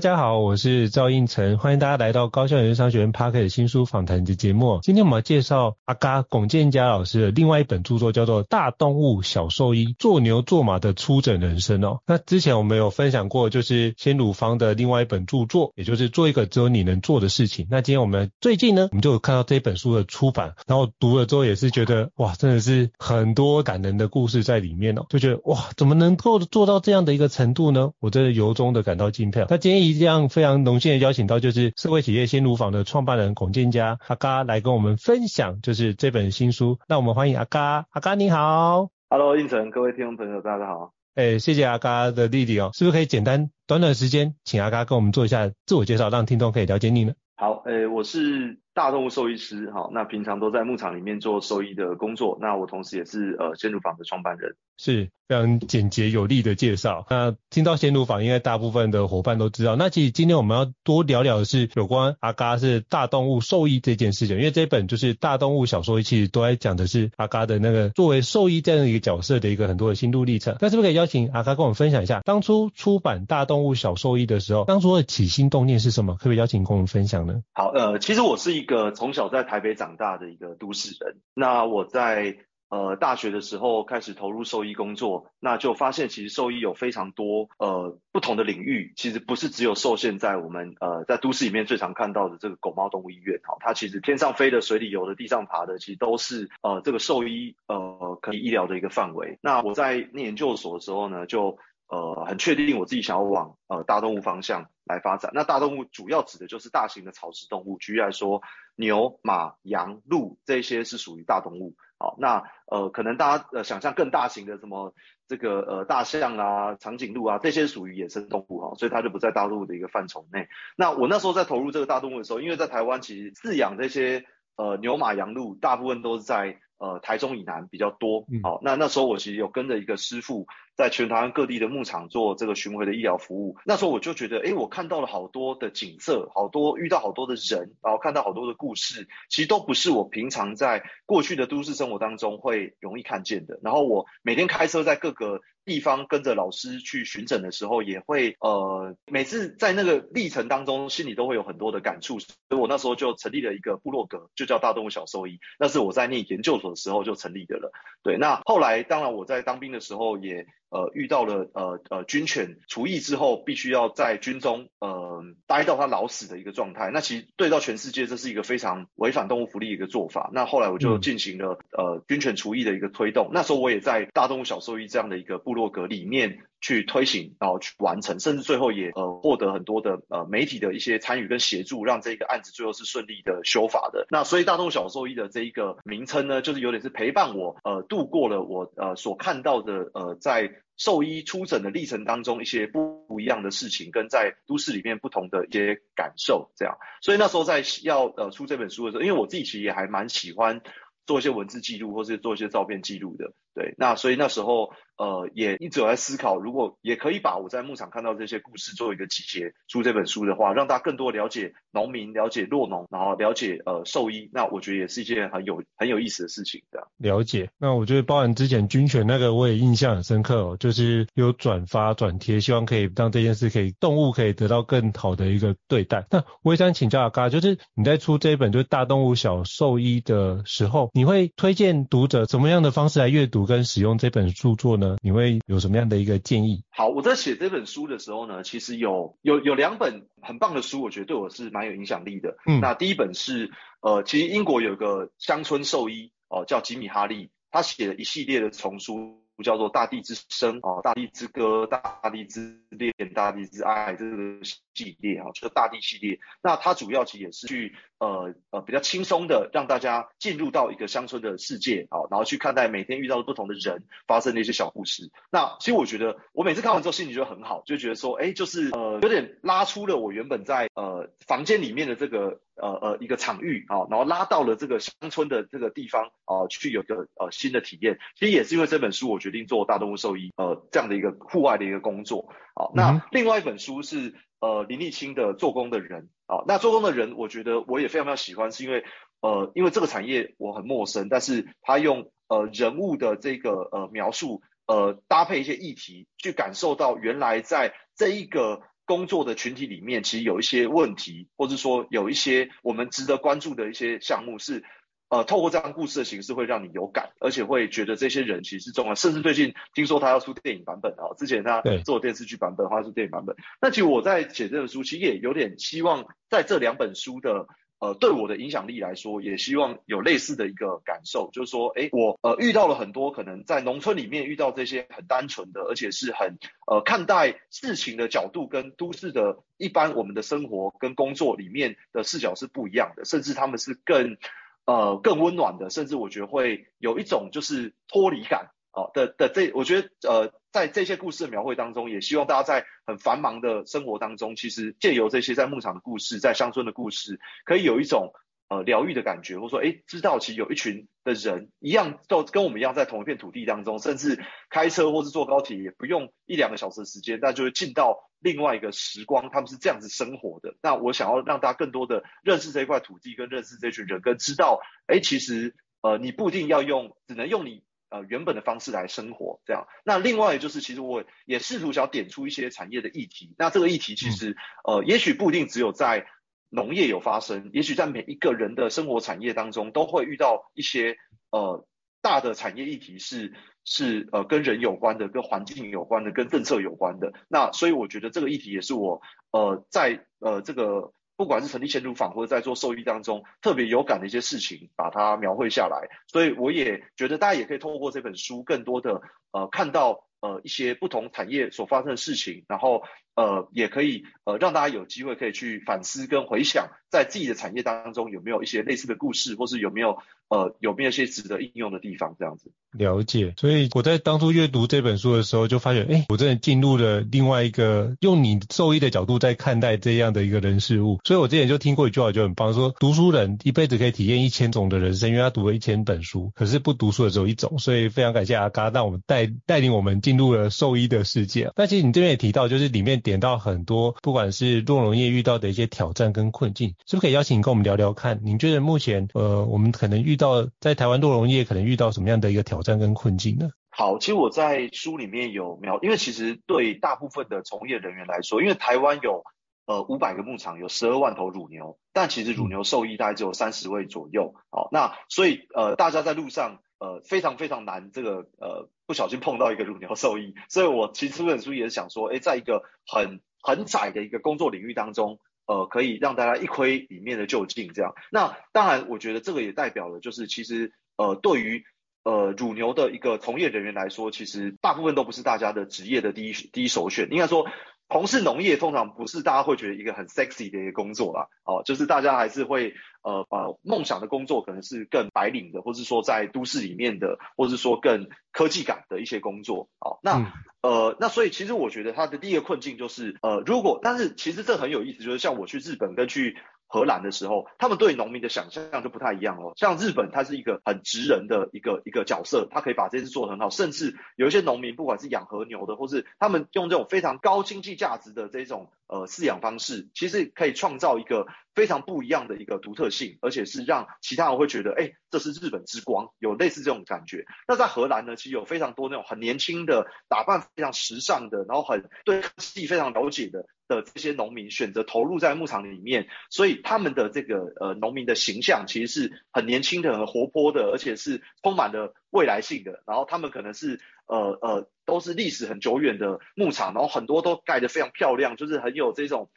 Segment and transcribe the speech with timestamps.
[0.00, 4.78] 大家好，我是赵应成，欢迎大家来到高效人生商学院 Podcast 新书访谈的节目。
[4.82, 12.00] 今天我们要介绍阿嘎龚建嘉老师的另外一本著作，叫做《大动物小兽医：做牛做马的出诊人生》哦。
[12.06, 17.66] 那之前我们有分享过，就是鲜乳方的另外一本著作，也就是做一个只有你能做的事情。
[17.70, 27.90] 那今天我们最近呢，我们就有看到这本书的出版，然后读了之后也是觉得哇，真的是很多感人的故事在里面哦，就觉得哇，怎么能够做到这样的一个程度呢？
[28.00, 29.44] 我真的由衷的感到敬佩。
[29.50, 29.89] 那今天。
[29.89, 36.78] 一样非常荣幸的邀请到，就是社会企业新乳坊的创办人孔建家阿嘎来跟我们分享，就是这本新书。
[36.88, 40.92] 那我们欢迎阿嘎，阿嘎你好，Hello，应成，各位听众朋友，大家好。
[41.14, 47.12] 哎、欸，谢谢阿嘎的弟弟哦，是不是可以简单短短时间，请阿嘎跟我们做一下自我介绍，让听众可以了解你呢？
[47.36, 55.10] 好，哎、欸，我是大动物兽医师，好，那平常都在牧场里面做兽医的工作，那我同时也是呃鲜乳坊的创办人，是。
[55.28, 57.06] 非常简洁有力的介绍。
[57.08, 59.76] 那听到鲜乳坊，应该大部分的伙伴都知道。
[59.76, 70.56] 那其实今天我们要多聊聊的是有关阿嘎是大动物兽医这件事情，因为这本就是大动物小兽医，其实都在讲的是阿嘎的那个作为兽医这样一个角色的一个很多的心路历程。
[70.60, 76.14] 那是不是可以邀请阿嘎跟我们分享一下，当初出版大动物小兽医的时候，当初的起心动念是什么？
[76.14, 77.40] 可不可以邀请跟我们分享呢？
[77.54, 81.16] 好，呃，其实我是一一个从小在台北长大的一个都市人。
[81.34, 82.36] 那我在
[82.68, 99.40] 呃，大学的时候开始投入兽医工作，那就发现其实兽医有非常多呃不同的领域，其实不是只有受限在我们呃在都市里面最常看到的这个狗猫动物医院，好，它其实天上飞的、水里游的、地上爬的，其实都是呃这个兽医呃可以医疗的一个范围。
[99.42, 101.58] 那我在念研究所的时候呢，就
[101.90, 105.32] 呃很确定我自己想要往呃大动物方向来发展。
[105.34, 108.42] 那大动物主要指的就是大型的草食动物，举例来说，
[108.76, 111.74] 牛、马、羊、鹿这些是属于大动物。
[111.98, 114.94] 好，那呃，可能大家呃想象更大型的什么
[115.28, 120.48] 这个呃大象啊、长颈鹿啊，这些属于野生动物哈，所以它就不在大动物的一个范畴内。
[120.76, 124.24] 那我那时候在投入这个大动物的时候，因为在台湾其实饲养这些
[124.56, 128.26] 呃牛马羊鹿，大部分都是在呃台中以南比较多。
[128.42, 130.48] 好，那那时候我其实有跟着一个师傅。
[130.76, 143.60] 在全台湾各地的牧场做这个巡回的医疗服务，那时候我就觉得，哎，我看到了好多的景色，好多遇到好多的人，然后看到好多的故事，其实都不是我平常在过去的都市生活当中会容易看见的。
[143.62, 152.20] 然后我每天开车在各个地方跟着老师去巡诊的时候，也会呃，每次在那个历程当中，心里都会有很多的感触。
[152.20, 155.40] 所以我那时候就成立了一个部落格，就叫大动物小兽医。
[155.58, 157.72] 那是我在念研究所的时候就成立的了。
[158.02, 160.46] 对，那后来当然我在当兵的时候也。
[160.72, 166.92] 呃，遇到了呃呃军犬除役之后，必须要在军中呃待到他老死的一个状态。
[166.94, 170.30] 那其实对到全世界，这是一个非常违反动物福利的一个做法。
[170.32, 173.30] 那后来我就进行了呃军犬除役的一个推动。
[173.32, 184.06] 那时候我也在大动物小兽医这样的一个部落格里面去推行，然后去完成，甚至最后也呃获得很多的呃媒体的一些参与跟协助，让这个案子最后是顺利的修法的。
[184.08, 190.52] 那所以大动物小兽医的这一个名称呢，就是有点是陪伴我呃度过了我呃所看到的呃在。
[190.80, 196.78] 兽医出诊的历程当中，一些不一样的事情，跟在都市里面不同的一些感受，这样。
[197.02, 200.62] 所以那时候在要呃出这本书的时候，因为我自己其实也还蛮喜欢
[201.04, 203.34] 做一些文字记录，或是做一些照片记录的。
[203.54, 216.86] 对，那所以那时候呃也一直有在思考，如果也可以把我在牧场看到这些故事做一个集结出这本书的话，让大家更多了解农民，了解酪农，然后了解呃兽医，那我觉得也是一件很有很有意思的事情的。
[216.96, 226.06] 了解，那我觉得包含之前军犬那个我也印象很深刻哦，就是有转发转贴，希望可以让这件事可以动物可以得到更好的一个对待。
[226.10, 233.39] 那我也想请教阿嘎，就是你在出这一本就是大动物小兽医的时候，你会推荐读者怎么样的方式来阅读？
[233.46, 236.62] 跟使用这本著作呢，你会有什么样的一个建议？
[236.70, 242.36] 好，我在写这本书的时候呢，其实有有有两本很棒的书，我觉得对我是蛮有影响力的。
[242.46, 243.50] 嗯，那第一本是
[243.80, 249.20] 呃，其实英国有个乡村兽医哦，呃，叫吉米哈利，他写了一系列的丛书。
[249.42, 254.44] 叫做《大地之声》啊，《大地之歌》、《大地之恋》、《大地之爱》这个
[254.74, 256.18] 系列啊，就是大地系列。
[256.42, 265.10] 那它主要其实也是去呃呃比较轻松的让大家进入到一个乡村的世界啊，然后去看待每天遇到的不同的人发生的一些小故事。
[265.30, 272.40] 那其实我觉得我每次看完之后心情就很好，就觉得说，哎，就是呃有点拉出了我原本在呃房间里面的这个。
[272.60, 277.98] 呃呃，一个场域啊，然后拉到了这个乡村的这个地方啊，去有个呃新的体验。
[278.16, 282.32] 其实也是因为这本书，我决定做大动物兽医呃这样的一个户外的一个工作。
[282.54, 288.84] 好，那另外一本书是呃林立青的做工的人啊，那做工的人，我觉得我也非常非常喜欢，是因为
[289.20, 298.62] 呃因为这个产业我很陌生，但是他用呃人物的这个呃描述呃搭配一些议题，去感受到原来在这一个。
[298.90, 304.64] 工作的群体里面，其实有一些问题，或者说有一些我们值得关注的一些项目是，
[305.10, 308.96] 呃，透过这样故事的形式会让你有感，而且会觉得这些人其实是重要。
[308.96, 313.36] 甚至最近听说他要出电影版本啊，之前他做电视剧版本，或者是电影版本。
[313.60, 317.46] 那其实我在写这本书，其实也有点希望在这两本书的。
[317.80, 334.18] 呃，对我的影响力来说，也希望有类似的一个感受，就是说，诶，我呃遇到了很多可能在农村里面遇到这些很单纯的，而且是很呃看待事情的角度跟都市的一般我们的生活跟工作里面的视角是不一样的，甚至他们是更
[334.66, 338.50] 呃更温暖的，甚至我觉得会有一种就是脱离感。
[338.72, 348.12] 哦的的这，我觉得呃，在这些故事的描绘当中，也希望大家在很繁忙的生活当中，其实借由这些在牧场的故事，在乡村的故事，可以有一种
[348.48, 360.56] 呃疗愈的感觉，或者说，诶，知道其实有一群的人一样，都跟我们一样在同一片土地当中，甚至开车或是坐高铁也不用一两个小时的时间，但就会进到另外一个时光，他们是这样子生活的。
[360.62, 367.62] 那我想要让大家更多的认识这一块土地，跟认识这群人，跟知道，诶，其实呃，你不一定要用，只能用你。
[367.90, 369.66] 呃，原本的方式来生活，这样。
[369.84, 373.34] 那另外就是，其实我也试图想点出一些产业的议题。
[373.36, 376.06] 那这个议题其实，呃，也许不一定只有在
[376.48, 380.96] 农业有发生，也许在每一个人的生活产业当中都会遇到一些
[381.30, 381.66] 呃
[382.00, 383.34] 大的产业议题是，
[383.64, 387.12] 是是呃跟人有关的、跟环境有关的、跟政策有关的。
[387.28, 389.02] 那所以我觉得这个议题也是我
[389.32, 390.92] 呃在呃这个。
[391.20, 402.84] 不管是成立前途坊或者在做兽医当中特别有感的一些事情，把它描绘下来，所以我也觉得大家也可以透过这本书，更多的呃看到呃一些不同产业所发生的事情，然后
[403.16, 409.98] 呃也可以呃让大家有机会可以去反思跟回想，在自己的产业当中有没有一些类似的故事，或是有没有。
[410.30, 412.16] 呃，有没有些值得应用的地方？
[412.18, 413.34] 这样子了解。
[413.36, 421.00] 所以我在当初阅读这本书的时候，就发现，哎，我真的进入了另外一个用你兽医的角度在看待这样的一个人事物。
[421.04, 426.30] 所以我之前就听过一句话，就很棒，说读书人一辈子可以体验一千种的人生，因为他读了一千本书。
[426.34, 427.58] 可是不读书的只有一种。
[427.58, 431.50] 所以非常感谢阿嘎，让我们带带领我们进入了兽医的世界。
[431.56, 438.20] 但其实你这边也提到，就是里面点到很多，不管是酪农业遇到的一些挑战跟困境，是不是可以邀请你跟我们聊聊看？
[438.22, 443.50] 你觉得目前呃，我们可能遇到在台湾酪农业可能遇到什么样的一个挑战跟困境呢？
[443.70, 449.24] 好，其实我在书里面有描，因为其实对大部分的从业人员来说，因为台湾有
[449.66, 454.34] 呃五百个牧场，有十二万头乳牛，但其实乳牛兽医大概只有三十位左右。
[454.50, 465.18] 好，那所以呃大家在路上呃非常非常难，这个呃不小心碰到一个乳牛兽医，所以我其实这本书也是想说，哎，在一个很很窄的一个工作领域当中。
[465.50, 467.92] 呃，可以让大家一窥里面的究竟，这样。
[468.12, 471.64] 那当然，我觉得这个也代表了，就是其实呃，对于
[472.04, 477.46] 呃乳牛的一个从业人员来说，其实大部分都不是大家的职业的第一第一首选，应该说。
[477.90, 490.26] 从事农业通常不是大家会觉得一个很 sexy 的一个工作啦，哦，就是大家还是会呃把梦想的工作可能是更白领的，或是说在都市里面的，或是说更科技感的一些工作，哦，那、嗯、
[490.62, 496.38] 呃那所以其实我觉得他的第一个困境就是呃如果，但是其实这很有意思，就是像我去日本跟去
[496.70, 499.52] 荷兰的时候，他们对农民的想象就不太一样了。
[499.56, 517.24] 像日本，它是一个很直人的一个一个角色，他可以把这件事做得很好，甚至有一些农民，不管是养和牛的，或是他们用这种非常高经济价值的这种呃饲养方式，其实可以创造一个非常不一样的一个独特性，而且是让其他人会觉得，哎，这是日本之光，有类似这种感觉。
[517.48, 523.46] 那在荷兰呢，其实有非常多那种很年轻的，打扮非常时尚的，然后很对科技非常了解的。
[523.70, 532.82] 的这些农民选择投入在牧场里面，所以他们的这个呃农民的形象其实是很年轻的、很活泼的，而且是充满了未来性的。
[532.84, 539.30] 然后他们可能是呃呃都是历史很久远的牧场，然后很多都盖得非常漂亮，就是很有这种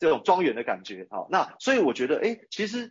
[0.00, 1.06] 这种庄园的感觉。
[1.10, 2.90] 好，那所以我觉得，哎，其实。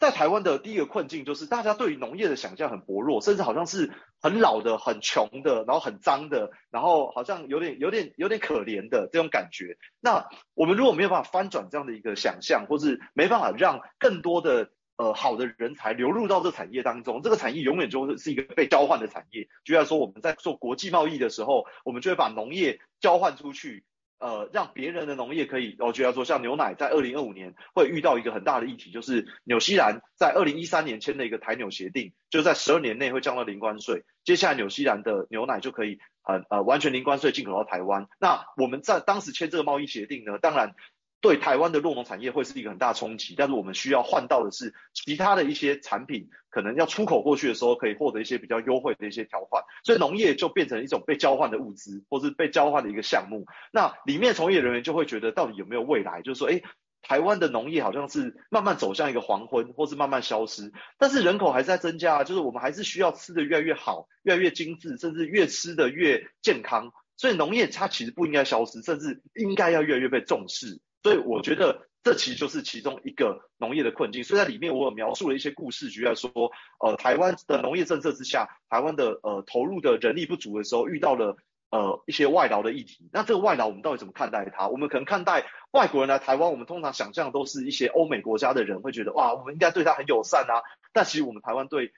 [0.00, 3.92] 在台湾的第一个困境就是，大家对于农业的想象很薄弱，甚至好像是
[4.22, 9.76] 很老的、很穷的，然后很脏的，然后好像有点、有点、有点可怜的这种感觉。
[10.00, 19.48] 那我们如果没有办法翻转这样的一个想象，或是没办法让更多的呃好的人才流入到这产业当中，这个产业永远就是一个被交换的产业。
[19.64, 23.84] 就像说我们在做国际贸易的时候，我们就会把农业交换出去。
[24.20, 38.06] 呃，让别人的农业可以，我觉得说像牛奶，在二零二五年会遇到一个很大的议题，就是纽西兰在二零一三年签了一个台纽协定，就在十二年内会降到零关税，接下来纽西兰的牛奶就可以呃呃完全零关税进口到台湾。
[38.20, 40.74] 那我们在当时签这个贸易协定呢，当然。
[41.20, 53.44] 对台湾的酪农产业会是一个很大冲击，但是我们需要换到的是其他的一些产品，可能要出口过去的时候可以获得一些比较优惠的一些条款，所以农业就变成一种被交换的物资，或是被交换的一个项目。
[53.70, 56.22] 那里面从业人员就会觉得到底有没有未来？
[56.22, 56.62] 就是说，诶，
[57.02, 66.92] 台湾的农业好像是慢慢走向一个黄昏，或是慢慢消失，但是人口还是在增加，就是我们还是需要吃的越来越好，越来越精致，甚至越吃的越健康。
[67.16, 70.80] 所以农业它其实不应该消失，甚至应该要越来越被重视。
[71.02, 74.24] 所以我觉得这其实就是其中一个农业的困境。
[74.24, 76.30] 所以在里面我有描述了一些故事，举例说，
[76.78, 81.36] 呃，台湾的农业政策之下，台湾的呃投入的人力不足的时候，遇到了
[81.70, 83.08] 呃一些外劳的议题。
[83.12, 84.68] 那这个外劳我们到底怎么看待它？
[84.68, 90.62] 我们可能看待外国人来台湾，我们通常想象都是一些欧美国家的人会觉得哇，我们应该对他很友善啊。
[90.92, 91.92] 但其实我们台湾对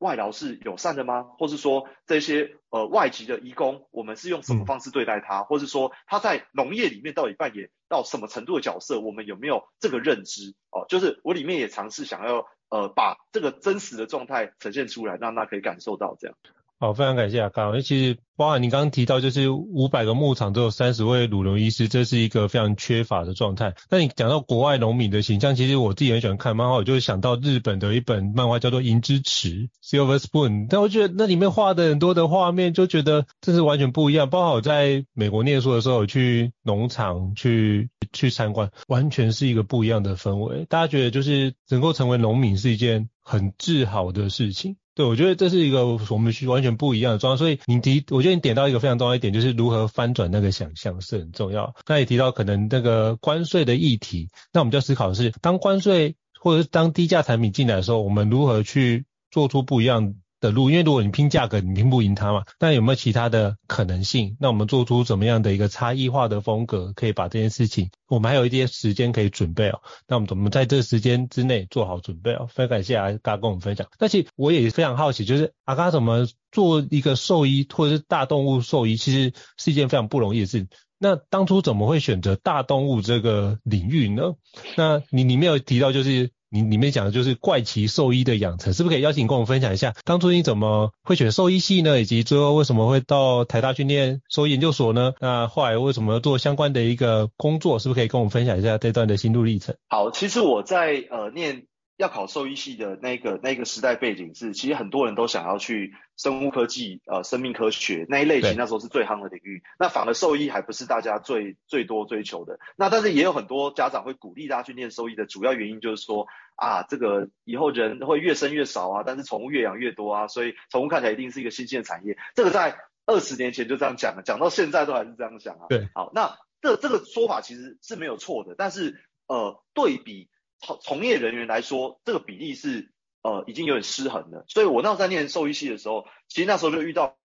[0.00, 1.22] 外劳是友善的吗？
[1.38, 5.40] 或是说这些呃外籍的移工，我们是用什么方式对待他？
[5.40, 8.98] 嗯、或是说他在农业里面到底扮演到什么程度的角色？
[8.98, 10.54] 我们有没有这个认知？
[10.70, 16.36] 哦，就是我里面也尝试想要呃把这个真实的状态呈现出来，让大家可以感受到这样。
[16.82, 17.72] 好，非常感谢阿刚。
[17.72, 23.74] 那其实包含你刚刚提到，就是五百个牧场都有三十位乳牛医师，这是一个非常缺乏的状态。
[23.90, 30.68] 那你讲到国外农民的形象，其实我自己很喜欢看漫画，我就想到日本的一本漫画叫做《银之匙》（Silver Spoon）。
[30.70, 34.30] 但我觉得那里面画的很多的画面，就觉得这是完全不一样。
[34.30, 40.64] 包括我在美国念书的时候，去农场去去参观，完全是一个不一样的氛围。
[40.70, 44.76] 大家觉得就是能够成为农民是一件很自豪的事情。
[44.94, 51.74] 对，我觉得这是一个我们是完全不一样的状况，所以你提，我觉得你点到一个非常重要一点，就是如何翻转那个想象是很重要。
[51.86, 62.44] 那也提到可能那个关税的议题，那我们就要思考的是，当关税或者是当低价产品进来的时候，我们如何去做出不一样的路，因为如果你拼价格，你拼不赢他嘛。
[62.58, 64.36] 那有没有其他的可能性？
[64.40, 69.80] 那我们做出怎么样的一个差异化的风格，可以把这件事情，我们还有一些时间可以准备哦。
[70.08, 72.48] 那我们怎么在这个时间之内做好准备哦？
[72.48, 73.86] 非常感谢阿嘎跟我们分享。
[73.98, 80.66] 但其实我也非常好奇，就是阿嘎怎么做一个兽医或者是大动物兽医，其实是一件非常不容易的事。
[80.98, 84.34] 那当初怎么会选择大动物这个领域呢？
[84.76, 86.30] 那你里面有提到就是。
[86.50, 92.00] 你里面讲的就是怪奇兽医的养成，是不是可以邀请跟我们分享一下，当初你怎么会选兽医系呢？
[92.00, 95.14] 以及最后为什么会到台大去念兽医研究所呢？
[95.20, 97.78] 那后来为什么做相关的一个工作？
[97.78, 99.76] 是不是可以跟我们分享一下这段的心路历程？
[99.88, 101.66] 好，其实我在呃念。
[102.00, 109.62] 要考兽医系的那个那个时代背景是，其实很多人都想要去生物科技、呃生命科学那一类型，那时候是最夯的领域。
[109.78, 112.58] 那反而兽医还不是大家最最多追求的。
[112.76, 116.26] 那但是也有很多家长会鼓励大家去念兽医的主要原因就是说
[116.56, 122.16] 啊，这个以后人会越生越少啊，但是宠物越养越多啊，所以宠物看起来一定是一个新兴的产业。
[122.34, 125.66] 这个在二十年前就这样讲了，讲到现在都还是这样想啊。
[125.68, 130.30] 对，好，那这这个说法其实是没有错的，但是呃对比。
[130.60, 134.44] 从从业人员来说，这个比例是呃已经有点失衡了。
[134.48, 137.16] 所以我那时候在念兽医系的时候，其实那时候就遇到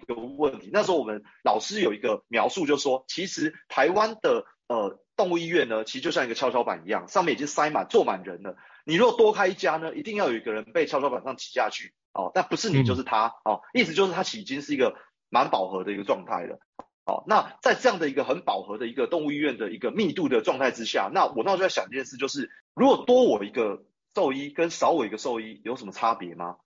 [0.00, 0.70] 一个问题。
[0.72, 8.56] 那时候我们老师有一个描述，就说其实台湾的呃动物医院呢，其实就像一个跷跷板一样，上面已经塞满坐满人了。
[8.84, 12.30] 你如果多开一家呢，一定要有一个人被跷跷板上挤下去哦。
[12.34, 14.94] 但不是你就是他哦，意思就是他已经是一个
[15.28, 16.60] 蛮饱和的一个状态了。
[17.06, 23.84] 好，那在这样的一个很饱和的一个动物医院的一个密度的状态之下，那我那时候在想一件事，就是如果多我一个
[24.14, 26.56] 兽医跟少我一个兽医有什么差别吗？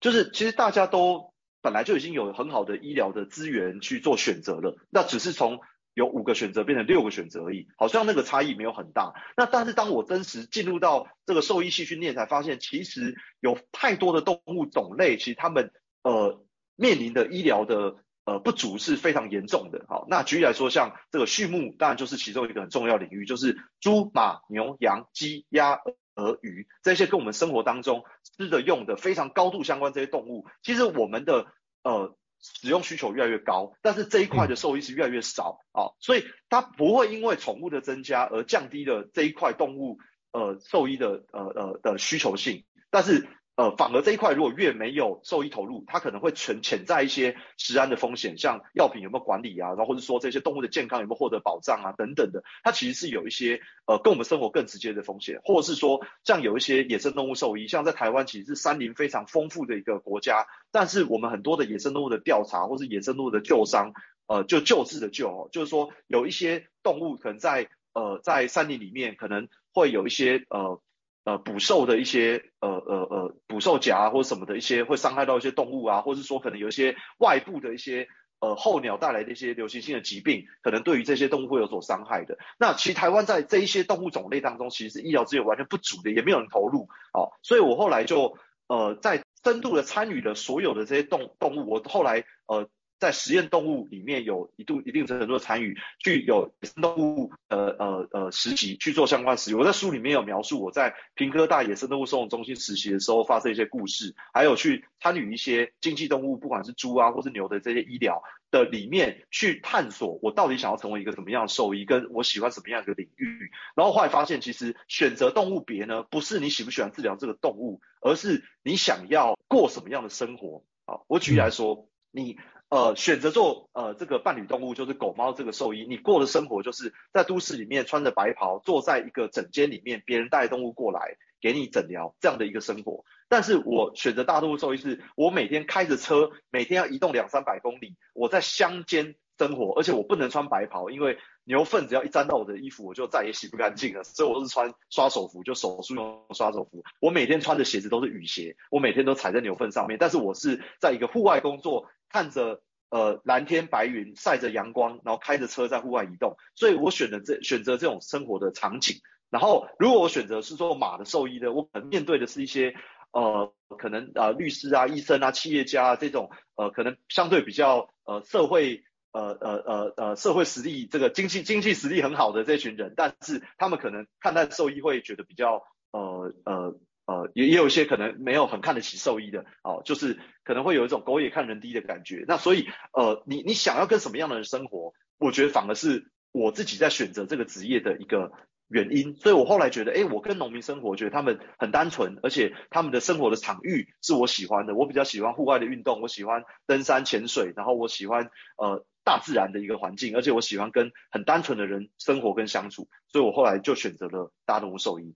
[0.00, 5.58] 就是其实大家都本来就已经有很好的医疗的资源去做选择了，那只是从
[5.94, 9.14] 有五个选择变成六个选择而已，好像那个差异没有很大。
[9.36, 15.72] 那但是当我真实进入到这个兽医系训练，才发现其实有太多的动物种类，其实他们
[16.04, 16.40] 呃
[16.76, 17.96] 面临的医疗的
[18.28, 19.86] 呃不足是非常严重的。
[19.88, 25.80] 好，那举例来说，像这个畜牧，当然就是其中一个很重要领域，就是猪、马、牛、羊、鸡、鸭、
[26.14, 28.04] 鹅、鱼这些跟我们生活当中
[28.36, 31.46] 吃的用的非常高度相关这些动物，其实我们的
[31.82, 32.14] 呃。
[32.40, 39.98] 使用需求越来越高，但是这一块的兽医是越来越少啊、所以它不会因为宠物的增加而降低了这一块动物
[40.30, 43.28] 呃兽医的呃呃的需求性，但是。
[43.58, 63.92] 呃，反而这一块如果越没有兽医投入，它可能会存潜在一些食安的风险，像药品有没有管理啊，然后或者说这些动物的健康有没有获得保障啊等等的，它其实是有一些呃跟我们生活更直接的风险，或者是说像有一些野生动物兽医，像在台湾其实是山林非常丰富的一个国家，但是我们很多的野生动物的调查或是野生动物的救伤，
[64.28, 70.80] 呃，就救治的救，就是说有一些动物可能在呃在山林里面可能会有一些呃。
[71.28, 78.08] 呃，捕兽的一些呃呃呃捕兽夹或者什么的一些会伤害到一些动物啊，或者是说可能有一些外部的一些
[78.40, 82.38] 呃候鸟带来的一些流行性的疾病，可能对于这些动物会有所伤害的。
[82.58, 86.88] 那其实台湾在这一些动物种类当中，其实是医疗资源完全不足的，也没有人投入。
[87.12, 92.70] 哦，所以我后来就呃在深度的参与了所有的这些动动物，我后来呃。
[92.98, 96.52] 在实验动物里面有一度一定程度的参与，去有
[96.82, 99.54] 动物呃呃呃实习去做相关实习。
[99.54, 113.50] 我在书里面有描述我在屏科大野生动物收容中心实习的时候发生一些故事，还有去参与一些经济动物，不管是猪啊或是牛的这些医疗的里面去探索，我到底想要成为一个什么样的兽医，跟我喜欢什么样的领域。
[113.76, 120.64] 然后后来发现，其实选择动物别呢，不是你喜不喜欢治疗这个动物，而是你想要过什么样的生活。
[120.84, 122.38] 好，我举例来说，你。
[122.70, 133.04] 呃，选择做呃这个伴侣动物就是狗猫这个兽医，你过的生活就是在都市里面穿着白袍，坐在一个诊间里面，别人带动物过来给你诊疗这样的一个生活。
[133.26, 146.84] 但是我选择大动物兽医是，我每天开着车，每天要移动两三百公里，我在乡间生活，而且我不能穿白袍，因为牛粪只要一沾到我的衣服，我就再也洗不干净了，所以我都是穿刷手服，就手术用刷手服。
[147.00, 151.88] 我每天穿的鞋子都是雨鞋，我每天都踩在牛粪上面，但是我是在一个户外工作。
[152.08, 158.96] 看着呃蓝天白云，晒着阳光，然后开着车在户外移动，所以我选择这选择这种生活的场景。
[159.30, 162.74] 然后如果我选择是做马的兽医的，我可能面对的是一些
[163.12, 176.78] 呃可能啊、呃、律师啊、医生啊、企业家啊这种呃可能相对比较呃社会呃呃呃呃社会实力这个经济经济实力很好的这群人，但是他们可能看待兽医会觉得比较呃呃。
[177.08, 182.26] 呃，也也有一些可能没有很看得起兽医的，哦，就是可能会有一种狗眼看人低的感觉。
[182.28, 188.32] 那所以，呃，你你想要跟什么样的人生活，我觉得反而是我自己在选择这个职业的一个
[188.68, 189.16] 原因。
[189.16, 194.74] 所以我后来觉得，哎，我跟农民生活，觉得他们很单纯，而且他们的生活的场域是我喜欢的。
[194.74, 202.86] 我比较喜欢户外的运动，我喜欢登山潜水，然后我喜欢呃大自然的一个环境，而且我喜欢跟很单纯的人生活跟相处。
[203.06, 205.14] 所以我后来就选择了大动物兽医。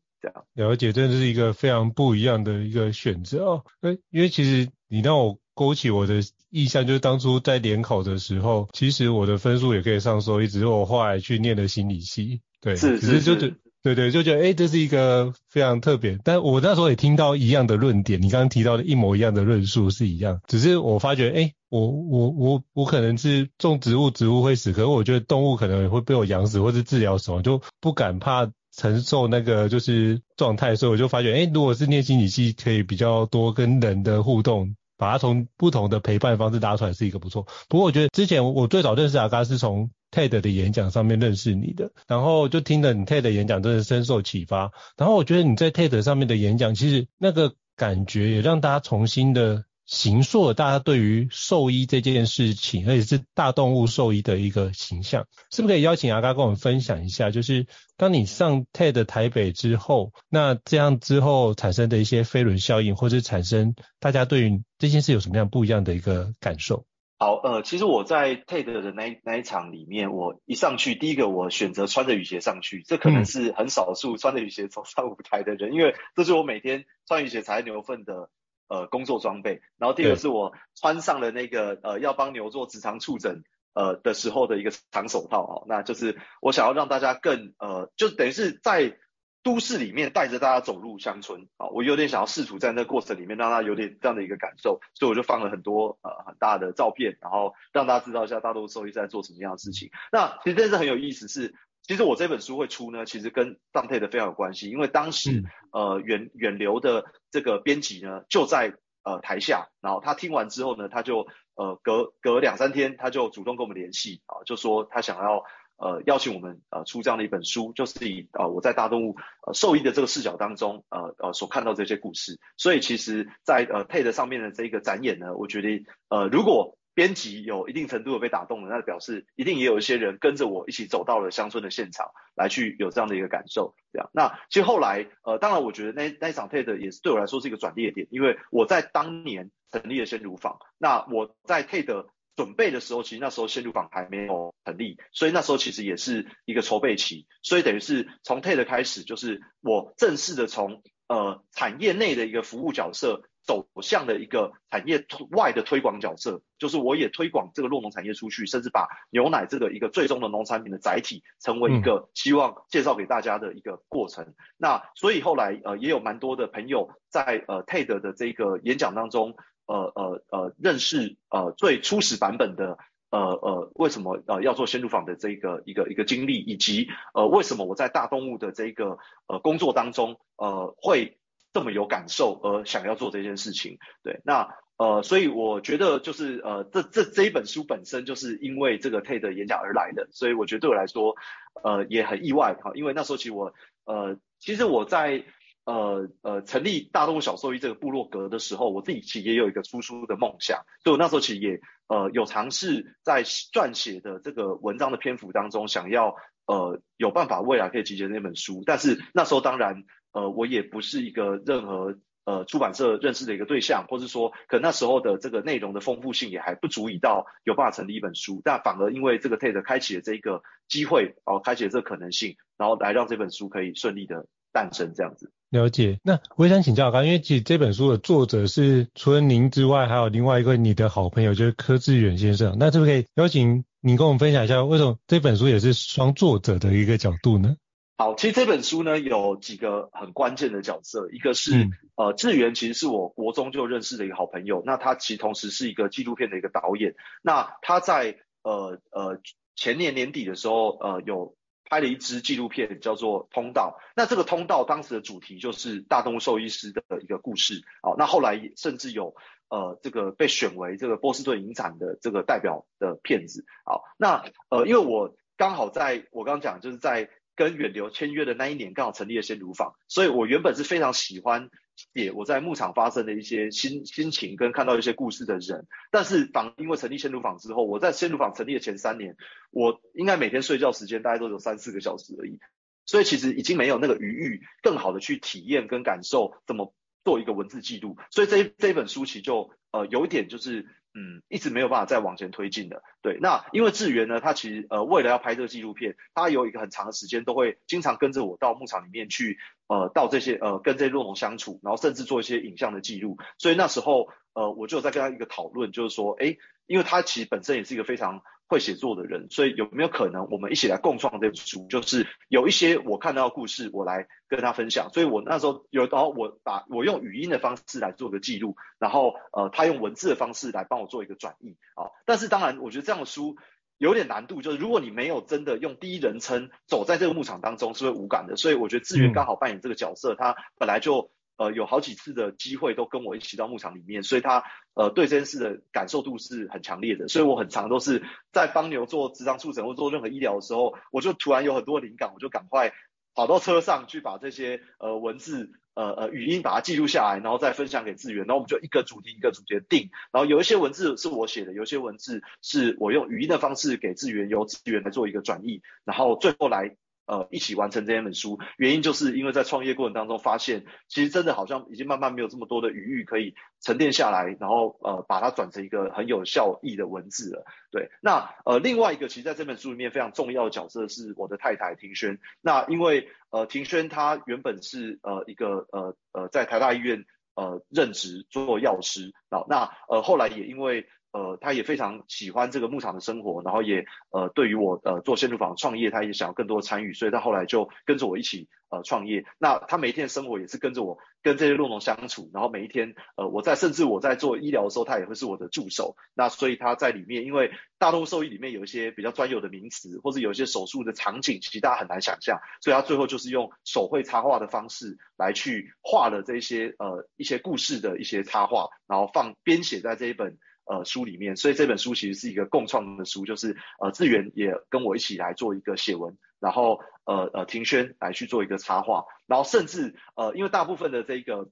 [0.55, 3.65] 了解，真的是一个非常不一样的一个选择哦。
[4.11, 12.41] 因为其实你让我勾起我的印象，就是当初在联考的时候，其实我的分数也可以上兽医，只是我后来去念了心理系。
[12.61, 16.17] 对，是是是，只是就对对，就觉得哎、欸，这是一个非常特别。
[16.23, 28.49] 但我那时候也听到一样的论点，你刚刚提到的一模一样的论述是一样，只是我发觉，哎、欸，我我我我可能是种植物，植物会死，可是我觉得动物可能也会被我养死，或是治疗死亡，就不敢怕。
[28.77, 37.47] 承受那个就是状态，所以我就发觉，哎，如果是念心理系，可以比较多跟人的互动，把它从不同的陪伴方式拉出来，是一个不错。
[37.69, 44.73] 不过我觉得之前我最早认识阿嘎是从 TED 的演讲上面认识你的，然后就听了你 TED 的演讲，真的深受启发。
[44.97, 49.65] 然后我觉得你在 TED 上面的演讲，其实那个感觉也让大家重新的。
[49.93, 57.31] 形塑了大家对于兽医这件事情，而且是大动物兽医的一个形象，是不是可以邀请阿嘎跟我们分享一下？
[57.31, 57.67] 就是
[57.99, 66.87] 当你上 TED 台北之后，那这样之后产生的一些飞轮效应，或者产生大家对于这件事有什么样不一样的一个感受？
[67.19, 78.31] 好，呃，其实我在 TED 的那那一场里面，我一上去，第一个我选择穿着雨鞋上去，这可能是很少数穿着雨鞋走上舞台的人，因为这是我每天穿雨鞋踩牛粪的。
[78.73, 83.43] 呃，工作装备，然后第二个是我穿上了那个呃，要帮牛做直肠触诊
[83.75, 88.97] 呃的时候的一个长手套啊，那就是我想要让大家更呃，就等于是在
[89.43, 91.49] 都市里面带着大家走入乡村。
[91.59, 99.91] 啊，我有点想要试图在那个过程里面让大家有点这样的一个感受，所以我就放了很多呃很大的照片，然后让大家知道一下大动物兽医在做什么样的事情。
[100.11, 115.45] 那其实这是很有意思是，是其实我这本书会出呢，其实跟当 TED 非常有关系，因为当时、嗯、呃远远流的这个编辑呢就在呃台下，然后他听完之后呢，他就呃隔隔两三天他就主动跟我们联系啊，就说他想要。
[115.79, 122.39] 呃，邀请我们呃出这样的一本书，就是以呃我在大动物呃兽医的这个视角当中，呃呃所看到这些故事。
[122.57, 133.75] 所以其实在，在呃 TED 上面的这个展演呢，我觉得呃如果编辑有一定程度的被打动了，那表示一定也有一些人跟着我一起走到了乡村的现场，来去有这样的一个感受。
[133.93, 142.07] 这样，那其实后来呃，当然我觉得那那一场 TED 也是对我来说是一个转捩点，因为我在当年成立了先乳坊，那我在 TED。
[142.35, 164.35] 准备的时候，其实那时候先乳坊还没有成立，所以那时候其实也是一个筹备期，所以等于是从 TED 开始，就是我正式的从呃产业内的一个服务角色，走向了一个产业外的推广角色，就是我也推广这个酪农产业出去，甚至把牛奶这个一个最终的农产品的载体，成为一个希望介绍给大家的一个过程。
[164.57, 169.37] 那所以后来呃也有蛮多的朋友在呃 TED 的这个演讲当中。
[169.65, 172.79] 呃呃呃，认识呃最初始版本的
[173.11, 181.17] 呃呃为什么呃要做鲜乳坊的这个一个一个经历，以及呃为什么我在大动物的这个呃工作当中呃会
[181.53, 183.79] 这么有感受而想要做这件事情。
[184.03, 191.15] 对，那呃所以我觉得就是呃这这这一本书本身就是因为这个 TED 演讲而来的，所以我觉得对我来说
[191.63, 193.53] 呃也很意外哈，因为那时候其实我
[193.85, 195.25] 呃其实我在。
[195.65, 225.33] 呃呃，成立大动物小兽医这个部落格的时候，我自己其实也有一个出书的梦想，所以我那时候其实也呃有尝试在撰写的这个文章的篇幅当中，想要呃有办法未来可以集结那本书，但是那时候当然呃我也不是一个任何呃出版社认识的一个对象，或是说可那时候的这个内容的丰富性也还不足以到有办法成立一本书，但反而因为这个 TED 开启了这个机会，哦、呃，开启了这个可能性，然后来让这本书可以顺利的诞生这样子。
[225.51, 232.57] 了解，那我也想请教刚，因为其实这本书的作者是除了您之外，还有另外一个你的好朋友，就是柯志远先生。
[232.59, 237.57] 那是不可以邀请您跟我们分享一下，为什么这本书也是双作者的一个角度呢？
[238.03, 249.21] 好，其实这本书呢有几个很关键的角色，一个是、嗯、呃志源，其实是我国中就认识的一个好朋友，那他其实同时是一个纪录片的一个导演，那他在呃呃
[249.55, 251.37] 前年年底的时候呃有。
[251.65, 253.79] 拍了一支纪录片，叫做《通道》。
[253.97, 257.63] 那这个通道当时的主题就是大动物兽医师的一个故事。
[257.83, 259.15] 好，那后来甚至有
[259.49, 263.47] 呃这个被选为这个波士顿影展的这个代表的片子。
[263.65, 271.51] 好，那呃因为我刚好在我刚刚讲就是在跟远流签约的那一年，刚好成立了鲜乳坊，所以我原本是非常喜欢。
[271.95, 279.17] 写我在牧场发生的一些心心情跟看到一些故事的人，但是反因为成立鲜乳坊之后，我在鲜乳坊成立的前三年，
[279.51, 282.39] 我应该每天睡觉时间大概都有三四个小时而已，
[282.85, 290.67] 所以其实已经没有那个余裕，更好的去体验跟感受怎么做一个文字记录，所以这这本书其实就呃有一点就是。
[290.95, 292.83] 嗯，一直没有办法再往前推进的。
[293.01, 303.17] 对，那因为志源呢，他其实呃为了要拍这个纪录片，他有一个很长的时间都会经常跟着我到牧场里面去，呃，到这些呃跟这些骆驼相处，然后甚至做一些影像的记录。
[303.39, 308.23] 所以那时候呃我就在跟他一个讨论，就是说，诶，因为他其实本身也是一个非常。
[308.47, 311.67] 会写作的人，所以有没有可能我们一起来共创这本书？
[311.69, 314.91] 就是有一些我看到的故事，我来跟他分享。
[314.93, 321.89] 所以我那时候有，然后我把我用语音的方式来做个记录，然后呃，他用文字的方式来帮我做一个转译啊。
[322.05, 323.37] 但是当然，我觉得这样的书
[323.79, 328.37] 有点难度，就是如果你没有真的用第一人称走在这个牧场当中，是会无感的。
[328.37, 331.11] 所以我觉得志源刚好扮演这个角色，他本来就。
[331.43, 337.09] 呃，有好几次的机会都跟我一起到牧场里面，所以他呃对这件事的感受度是很强烈的。
[337.09, 342.73] 所以我很常都是在帮牛做职场触诊或做任何医疗的时候，我就突然有很多灵感，我就赶快
[343.15, 356.77] 跑到车上去把这些呃文字呃呃语音把它记录下来，然后再分享给志源，然后我们就一个主题一个主题定，然后有一些文字是我写的，有一些文字是我用语音的方式给志源，由志源来做一个转译，然后最后来。
[357.13, 367.45] 呃，一起完成这本书，原因就是因为在创业过程当中发现，其实真的好像已经慢慢没有这么多的余裕可以沉淀下来，然后呃把它转成一个很有效益的文字了。
[367.71, 372.19] 对，那呃另外一个其实在这本书里面非常重要的角色是我的太太庭轩。
[372.41, 389.25] 那因为呃庭轩她原本是呃一个呃呃在台大医院呃任职做药师，好，那呃后来也因为呃，他也非常喜欢这个牧场的生活，然后也呃，对于我呃做鲜乳坊创业，他也想要更多的参与，所以他后来就跟着我一起呃创业。
[389.39, 395.97] 那他每一天的生活也是跟着我跟这些酪农相处，然后每一天呃我在甚至我在做医疗的时候，他也会是我的助手。
[396.15, 410.39] 那所以他在里面，因为大动物兽医里面有一些比较专有的名词，或者有一些手术的场景，其实大家很难想象，所以他最后就是用手绘插画的方式来去画了这些呃一些故事的一些插画，然后放编写在这一本。
[410.65, 421.51] 呃，书里面，所以这本书其实是一个共创的书，就是呃，志远也跟我一起来做一个写文，然后呃呃，庭轩来去做一个插画，然后甚至呃，因为大部分的这个。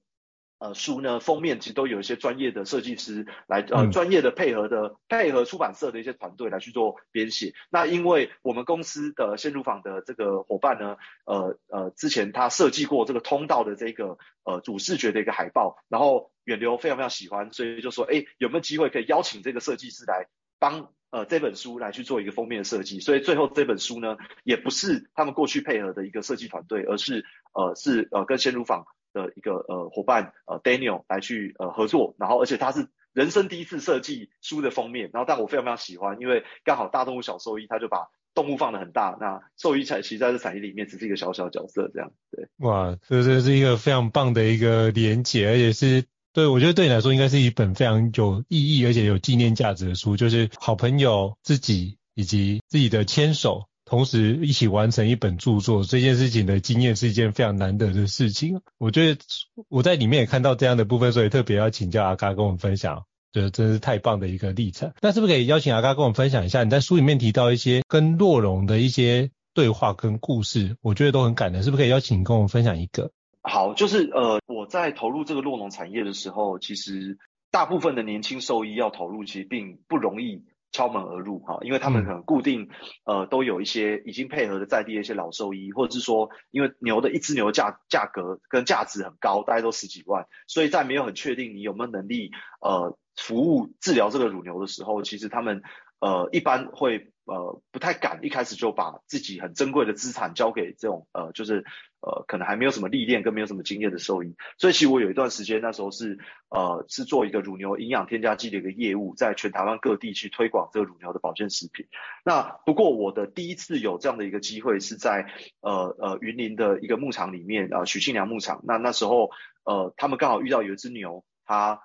[0.61, 7.55] 呃，书呢封面其实都有一些专业的设计师来，呃，专业的配合的配合出版社的一些团队来去做编写。
[7.71, 20.27] 那因为我们公司的鲜乳坊的这个伙伴呢，呃呃，之前他设计过这个通道的这个呃主视觉的一个海报，然后远流非常非常喜欢，所以就说，哎，有没有机会可以邀请这个设计师来
[20.59, 22.99] 帮呃这本书来去做一个封面的设计？
[22.99, 28.85] 所以最后这本书呢，也不是他们过去配合的一个设计团队，而是呃是呃跟鲜乳坊。
[29.13, 42.47] 的一个呃伙伴呃 Daniel 来去呃合作，然后而且他是人生第一次设计书的封面，然后但我非常非常喜欢，因为刚好大动物小兽医他就把动物放的很大，那兽医才其实在这产业里面只是一个小小角色这样，对。
[42.57, 53.65] 哇，这这是一个非常棒的一个连结，而且是对我觉得对你来说应该是一本非常有意义而且有纪念价值的书，就是好朋友自己以及自己的牵手。
[53.91, 58.61] 同时一起完成一本著作这件事情的经验是一件非常难得的事情。
[58.77, 59.19] 我觉得
[59.67, 64.93] 我在里面也看到这样的部分，所以特别要请教阿嘎跟我们分享，觉得真是太棒的一个历程。
[65.01, 66.63] 那是不是可以邀请阿嘎跟我们分享一下？
[66.63, 73.11] 你在书里面提到一些跟洛农的一些对话跟故事，我觉得都很感人，是不是可以邀请跟我们分享一个？
[73.41, 77.17] 好，就是呃，我在投入这个洛农产业的时候，其实
[77.51, 80.45] 大部分的年轻兽医要投入，其实并不容易。
[80.71, 82.69] 敲门而入哈，因为他们可能固定，
[83.05, 92.31] 呃，都有一些已经配合的在地的一些老兽医，或者是说，因为牛的一只牛价价格跟价值很高，大概都十几万，所以在没有很确定你有没有能力，
[92.61, 95.61] 呃，服务治疗这个乳牛的时候，其实他们，
[95.99, 97.11] 呃，一般会。
[97.31, 101.63] 呃，不太敢一开始就把自己很珍贵的资产交给这种呃，就是
[102.01, 104.35] 呃，可能还没有什么历练跟没有什么经验的兽医。
[104.57, 111.87] 所以其实我有一段时间那时候是呃，是做一个乳牛营养添加剂的一个业务，在全台湾各地去推广这个乳牛的保健食品。
[112.25, 118.59] 那不过我的第一次有这样的一个机会是在呃呃云林的一个牧场里面啊，呃，许庆良牧场。
[118.65, 119.29] 那那时候
[119.63, 121.79] 呃，他们刚好遇到有一只牛，它。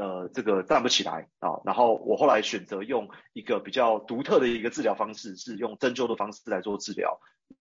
[0.00, 7.20] 呃，这个站不起来啊，然后我后来选择用一个比较独特的一个治疗方式，是用针灸的方式来做治疗。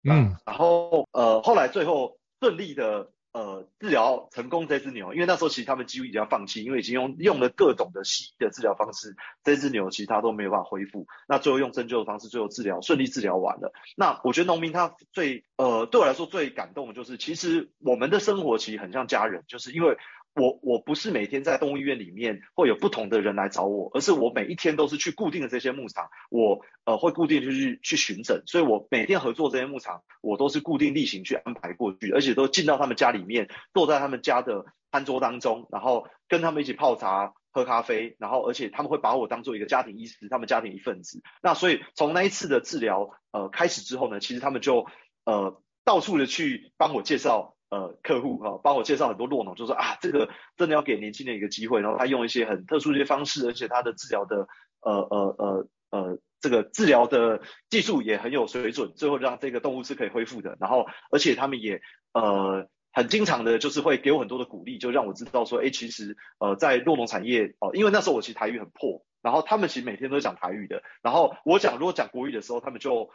[0.10, 11.08] 嗯，然后呃，后来最后顺利的呃治疗成功这只牛，因为那时候其实他们几乎已经要放弃，因为已经用用了各种的西医的治疗方式，这只牛其实它都没有办法恢复。
[11.28, 13.74] 那最后用针灸的方式，最后治疗顺利治疗完了。
[13.98, 19.98] 那我觉得农民他最呃对我来说最感动的就是，其实我们的生活其实很像家人，就是因为。
[20.36, 41.22] 我我不是每天在动物医院里面会有不同的人来找我，而是我每一天都是去固定的这些牧场，我呃会固定去去巡诊，所以我每天合作这些牧场，我都是固定例行去安排过去，而且都进到他们家里面，坐在他们家的餐桌当中，然后跟他们一起泡茶、喝咖啡，然后而且他们会把我当做一个家庭医师，他们家庭一份子。
[41.42, 44.86] 那所以从那一次的治疗呃开始之后呢，其实他们就
[45.26, 47.56] 呃到处的去帮我介绍。
[47.70, 54.48] 呃，客户哈，帮我介绍很多洛农，就说啊，这个真的要给年轻人一个机会，然后他用一些很特殊的一些方式，而且他的治疗的
[54.82, 60.58] 呃呃呃呃，这个治疗的技术也很有水准，最后让这个动物是可以恢复的。
[60.60, 61.80] 然后，而且他们也
[62.14, 73.12] 呃很经常的，就是会给我很多的鼓励，就让我知道说，哎，其实呃在洛农产业哦，因为那时候我其实台语很破，然后他们其实每天都讲台语的，然后我讲如果讲国语的时候，他们就。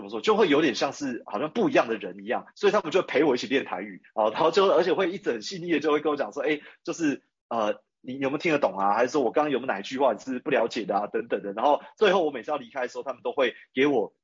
[0.00, 8.94] 怎么说就会有点像是好像不一样的人一样，所以他们就陪我一起练台语啊，然后就而且会一直很细腻的就会跟我讲说，哎，就是呃你有没有听得懂啊？
[8.94, 11.06] 还是说我刚刚有没有哪一句话你是不了解的啊？
[11.06, 11.52] 等等的。
[11.52, 14.14] 然后最后我每次要离开的时候，他们都会给我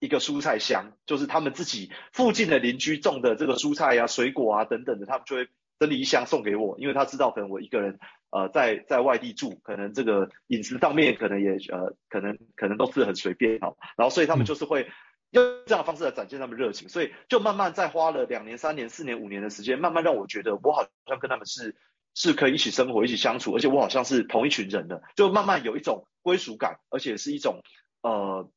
[0.00, 7.98] 一个蔬菜箱，就是他们自己附近的邻居种的这个蔬菜啊、水果啊等等的，他们就会整理一箱送给我，因为他知道可能我一个人
[8.30, 14.88] 呃在在外地住，可能这个饮食上面可能也呃可能可能都是很随便啊，然后所以他们就是会。
[15.30, 21.76] 用这样的方式来展现他们热情，所以就慢慢再花了两年、三年、四年、五年的时间，慢慢让我觉得我好像跟他们是
[22.14, 27.62] 是可以一起生活、一起相处，而且我好像是同一群人的，就慢慢有一种归属感，而且是一种
[28.02, 28.50] 呃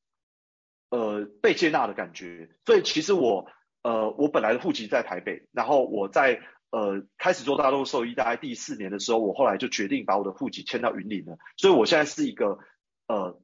[0.92, 2.50] 呃被接纳的感觉。
[2.66, 3.48] 所以其实我
[3.82, 12.60] 呃我本来的户籍在台北，然后我在呃开始做大动物兽医大概第四年的时候，我后来就决定把我的户籍迁到云林了，所以我现在是一个
[13.08, 13.42] 呃。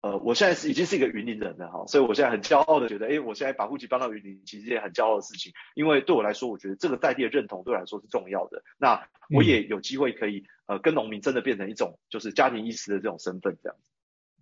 [0.00, 8.62] 呃，我现在是已经是一个云林人了哈，所以我现在很骄傲的觉得，哎，我现在把户籍搬到云林，其实也很骄傲的事情，因为对我来说，我觉得这个在地的认同对我来说是重要的。
[8.78, 13.90] 那我也有机会可以呃跟农民真的变成一种就是家庭医师的这种身份这样子。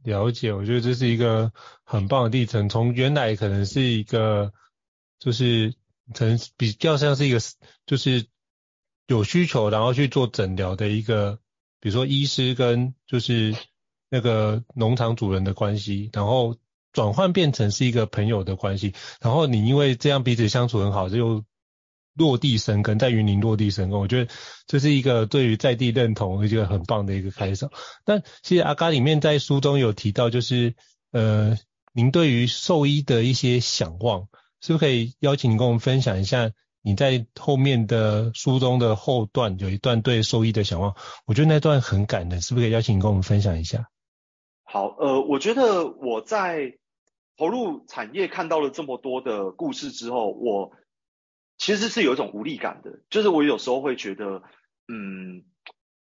[0.02, 1.50] 了解，我觉得这是一个
[1.84, 4.52] 很棒的历程，从原来可能是一个
[5.18, 5.72] 就是
[6.14, 7.38] 可能比较像是一个
[7.86, 8.26] 就是
[9.06, 11.40] 有需求然后去做诊疗的一个，
[11.80, 13.54] 比如说医师跟就是。
[14.10, 16.56] 那个农场主人的关系，然后
[16.92, 21.44] 转换变成是一个朋友的关系，然后你因为这样彼此相处很好，就
[22.14, 24.32] 落地生根，在云林落地生根，我觉得
[24.66, 27.68] 这是一个对于在地认同一个很棒的一个开始。
[28.04, 30.74] 但其实阿嘎里面在书中有提到，就是
[31.12, 31.58] 呃，
[31.92, 34.28] 您对于兽医的一些想望，
[34.60, 36.50] 是不是可以邀请你跟我们分享一下？
[36.80, 40.94] 你在后面的书中的后段有一段对兽医的想望，
[41.26, 43.88] 我觉得那段很感人，是不是可以邀请你跟我们分享一下？
[44.68, 46.76] 好，呃，我觉得我在
[47.36, 50.72] 投入产业看到了这么多的故事之后，我
[51.56, 54.42] 其实是有一种无力感的，就是我有时候会觉得，
[54.88, 55.44] 嗯，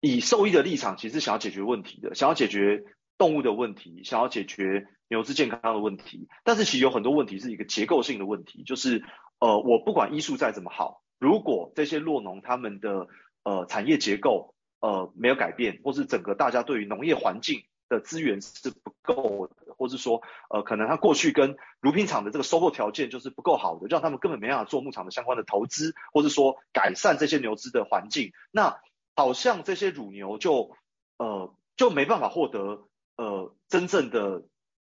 [0.00, 2.82] 以兽医的立场，其实想要解决问题的，想要解决
[3.18, 9.04] 动物的问题，想要解决牛只健康的问题，但是其实有很多问题是一个结构性的问题，就是
[9.38, 13.06] 呃，我不管医术再怎么好，如果这些酪农他们的
[13.44, 28.78] 呃产业结构呃没有改变，或是整个大家对于农业环境的资源是不够的，或是说，呃，可能他过去跟乳品厂的这个收购条件就是不够好的，让他们根本没办法做牧场的相关的投资，或是说改善这些牛只的环境，那
[29.14, 30.76] 好像这些乳牛就，
[31.18, 34.42] 呃，就没办法获得，呃，真正的，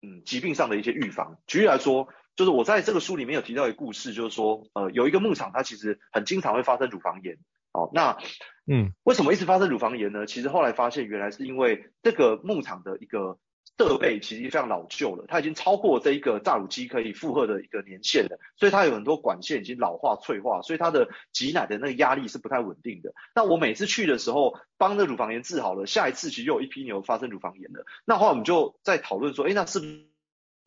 [0.02, 1.38] 嗯，疾病上的一些预防。
[1.46, 7.38] 举例来说，就是我在这个书里面有提到一个故事，就是说，呃，有一个牧场，它其实很经常会发生乳房炎。
[7.78, 8.18] 哦，那
[8.66, 10.26] 嗯，为什么一直发生乳房炎呢？
[10.26, 13.38] 其实后来发现，原来是因为这个牧场的一个
[13.78, 23.14] 设备其实非常老旧了，它已经超过这一个榨乳机可以负荷的一个年限了，所以它有很多管线已经老化脆化，所以它的挤奶的那个压力是不太稳定的。
[23.36, 27.86] 那我每次去的时候，帮那乳房炎治好了，下一次其实又有一批牛发生乳房炎了。
[28.06, 30.08] 那后来我们就在讨论说，哎，那是不是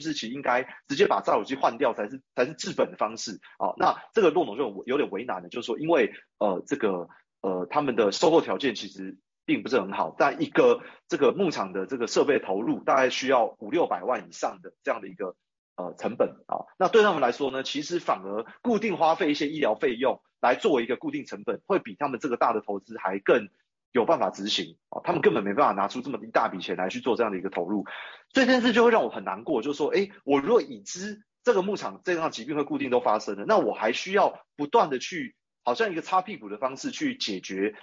[0.01, 3.75] 是其实应该直接把榨乳机换掉才是才是治本的方式啊？
[3.77, 7.09] 那这个酪农就有点为难了，就是说因为呃这个
[7.41, 9.19] 呃他们的售后条件其实。
[9.47, 15.35] 并不是很好，但一个这个牧场的这个设备投入大概需要五六百万以上的这样的一个
[15.75, 23.49] 呃成本啊，那对他们来说呢，其实反而固定花费一些医疗费用来作为一个固定成本，会比他们这个大的投资还更
[23.93, 27.85] 有办法执行啊，他们根本没办法拿出这么一大笔钱来去做这样的一个投入，
[28.33, 37.75] 所以这件事就会让我很难过，就是说，哎，我如果已知这个牧场这样疾病会固定都发生了，那我还需要不断的去好像一个擦屁股的方式去解决。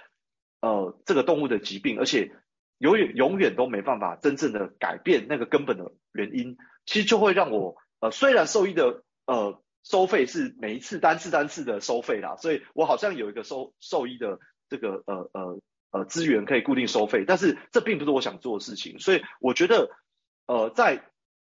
[0.60, 2.32] 呃，这个动物的疾病，而且
[2.78, 19.90] 永远永远都没办法真正的改变那个根本的原因，其实就会让我呃，虽然兽医的呃收费是每一次单次单次的收费啦，所以我好像有一个收兽医的这个呃呃呃资源可以固定收费，但是这并不是我想做的事情，所以我觉得
[20.46, 21.04] 呃在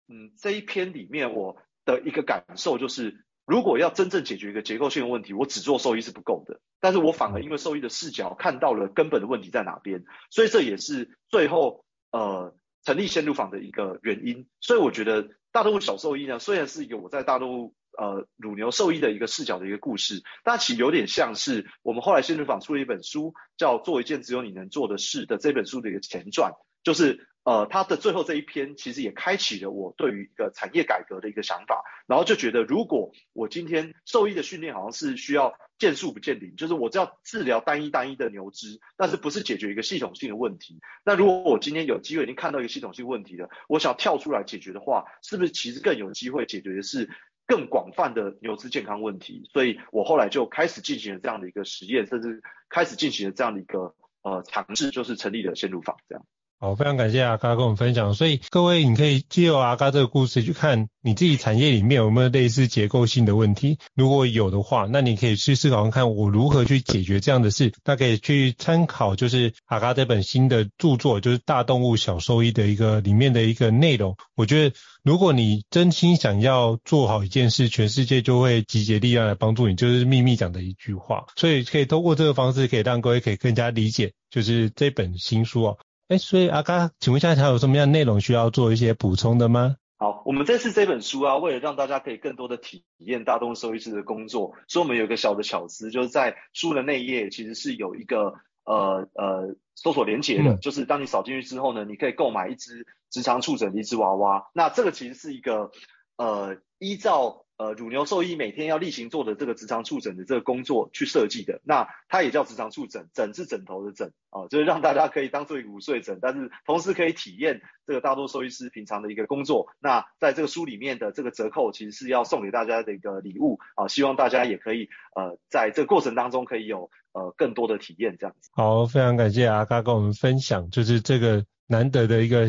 [0.08, 3.26] 嗯这一篇里面我的一个感受就是。
[3.50, 6.60] 如果要真正解决一个结构性的问题，我只做兽医是不够的。
[6.80, 14.46] 但是我反而因为兽医的视角看到了根本的问题在哪边，所以这也是最后呃成立鲜乳坊的一个原因。
[14.62, 27.28] 所以我觉得大动物小兽医呢，虽然是一个我在大动物呃乳牛兽医的一个视角的一个故事，但其实有点像是我们后来鲜乳坊出了一本书，叫做一件只有你能做的事的这本书的一个前传，就是。
[27.46, 40.80] 呃，它的最后这一篇其实也开启了我对于一个产业改革的一个想法，然后就觉得，如果我今天兽医的训练好像是需要见树不见林，就是我只要治疗单一单一的牛只，但是不是解决一个系统性的问题。
[41.04, 47.10] 那如果我今天有机会已经看到一个系统性问题了，我想跳出来解决的话，是不是其实更有机会解决的是
[47.50, 49.50] 更广泛的牛只健康问题？
[49.52, 56.24] 所以我后来就开始进行了这样的一个实验，甚至开始进行了这样的一个呃尝试，就是成立了鲜乳坊这样。
[56.62, 58.14] 好，非常感谢阿嘎跟我们分享。
[58.14, 63.78] 所以各位，你可以借由阿嘎这个故事去看你自己产业里面有没有类似结构性的问题。
[63.96, 67.72] 如果有的话，那你可以去思考看我如何去解决这样的事。
[67.86, 74.18] 那可以去参考，就是阿嘎这本新的著作，就是《大动物小兽医》的一个里面的一个内容。
[74.36, 79.76] 我觉得，如果你真心想要做好一件事，全世界就会集结力量来帮助你。
[79.76, 81.24] 就是秘密讲的一句话。
[81.38, 85.78] 所以可以通过这个方式，可以让各位可以更加理解，就是这本新书哦。
[86.10, 89.76] 哎，所以阿嘎，请问一下，还有什么样内容需要做一些补充的吗？
[89.98, 98.34] 好，我们这次这本书啊，为了让大家可以更多的体验大动物兽医师的工作，所以我们有一个小的巧思，就是在书的内页其实是有一个
[98.64, 104.50] 呃呃搜索连接的，嗯、就是当你扫进去之后呢，你可以购买一只直肠触诊的一只娃娃。
[104.54, 105.70] 那这个其实是一个
[106.18, 107.46] 呃依照。
[107.60, 119.68] 呃，乳牛兽医每天要例行做的这个直肠触诊的这个工作去设计的，那它也叫直肠触诊，诊是枕头的枕啊，就是让大家可以当做一个午睡枕，但是同时可以体验这个大多兽医师平常的一个工作。
[119.78, 128.50] 那在这个书里面的这个折扣，其实是要送给大家的一个礼物啊，希望大家也可以呃在这个过程当中可以有呃更多的体验这样子。
[128.54, 132.48] 好，非常感谢阿嘎跟我们分享，就是这个难得的一个。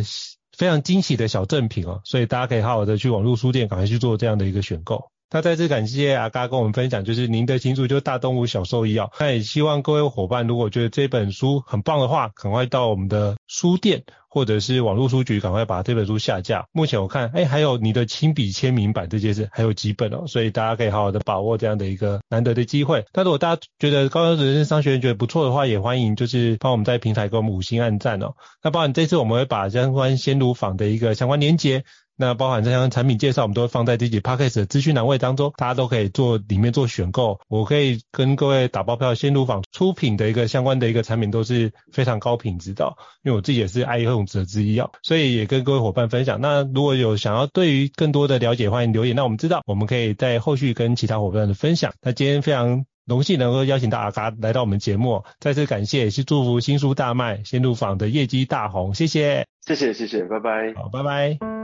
[0.57, 5.11] 非常惊喜的小赠品哦，所以大家可以好好的去网络书店赶快去做这样的一个选购。
[5.33, 9.11] 那再次感谢阿嘎跟我们分享，就是您的情书就是大动物小兽医哦。
[9.21, 16.67] 那也希望各位伙伴如果觉得这本书很棒的话，赶快到我们的书店或者是网络书局赶快把这本书下架。
[16.73, 23.05] 目前我看，哎，还有你的亲笔签名版这件事还有几本哦，所以大家可以好好的把握这样的一个难得的机会。
[23.13, 28.35] 那如果大家觉得高效人生商学院觉得不错的话，也欢迎就是帮我们在平台给我们五星按赞哦。
[28.65, 31.85] 那包含这次我们会把相关鲜乳坊的一个相关连接。
[32.21, 37.41] 那包含这项产品介绍，我们都会放在自己 Podcast 的资讯栏位当中，大家都可以做里面做选购。
[37.49, 42.93] 我可以跟各位打包票，鲜乳坊出品的一个相关的一个产品都是非常高品质的，
[43.23, 46.39] 因为我自己也是爱用者之一啊，所以也跟各位伙伴分享。
[46.43, 51.95] 那如果有想要对于更多的了解，欢迎留言，那我们知道，我们可以在后续跟其他伙伴的分享。
[52.03, 61.60] 那今天非常荣幸能够邀请到阿嘎来到我们节目，再次感谢，也是祝福新书大卖，鲜乳坊的业绩大红，谢谢，谢谢，谢谢，拜拜，好，拜拜。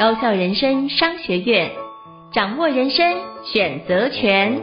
[0.00, 1.72] 高校人生商学院，
[2.32, 4.62] 掌握人生选择权。